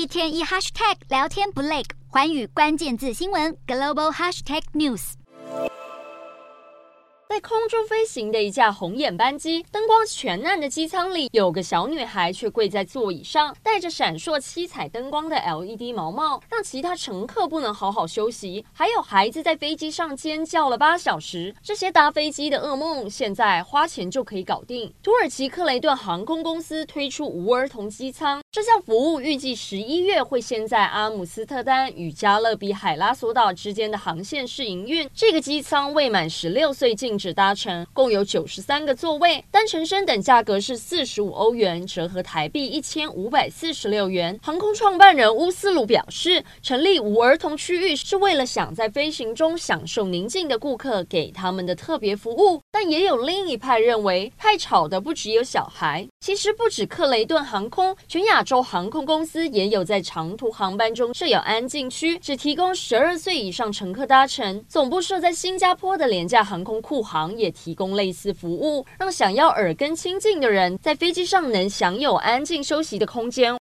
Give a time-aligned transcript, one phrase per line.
[0.00, 5.12] 一天一 hashtag 聊天不累，环宇关键字新闻 global hashtag news。
[7.28, 18.64] 在空中飞行的一架红眼班机，灯光全暗的机舱里，有个小女孩却跪在座椅上，戴着闪烁七彩灯光的 LED 毛毛，让其他乘客不能好好休息。
[18.72, 21.54] 还有孩子在飞机上尖叫了八小时。
[21.62, 24.92] 这些搭飞机的噩梦，现在花钱就可以搞定。
[25.00, 35.08] 土耳其克雷顿航空公司推出无儿童机舱，这项服务预计十一月会先在阿姆斯特丹与加勒比海拉索岛之间的航线试营运。
[35.14, 44.36] 这个机舱未满十六岁禁止搭乘，共有九十三个座位，单程升等价格是四十五欧元，折合台币一千五百四十六元。
[44.42, 52.60] 航空创办人乌斯鲁表示，成立无儿童区域是为了想在飞行中享受宁静的顾客给他们的特别服务。
[52.72, 56.04] 但也有另一派认为，太吵的不只有小孩。
[56.18, 64.64] 其实不止克雷顿航空，全亚亚洲航空公司也有在长途航班中设有安静区，只提供十二岁以上乘客搭乘。
[64.66, 73.54] 总部设在新加坡的廉价航空库航也提供类似服务，让想要耳根清净的人在飞机上能享有安静休息的空间。